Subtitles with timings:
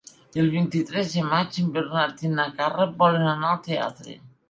[0.43, 4.23] El vint-i-tres de maig en Bernat i na Carla volen anar al teatre.